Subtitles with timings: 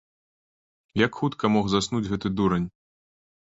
[1.05, 2.69] Як хутка мог заснуць гэты дурань?